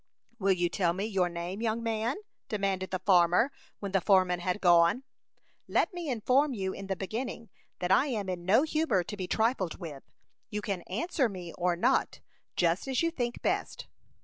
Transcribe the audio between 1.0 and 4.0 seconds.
your name, young man?" demanded the farmer, when